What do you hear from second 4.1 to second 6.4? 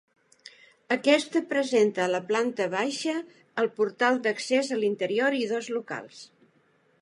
d'accés a l'interior i dos locals.